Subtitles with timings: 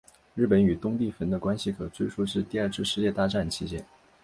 [0.33, 3.85] 日本与东帝汶的关系可追溯至第二次世界大战期间。